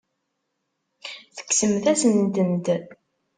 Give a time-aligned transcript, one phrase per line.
[1.35, 2.67] Tekksemt-asen-tent.